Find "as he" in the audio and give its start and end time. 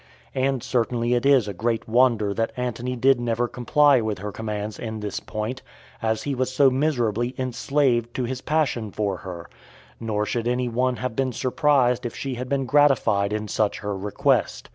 6.01-6.33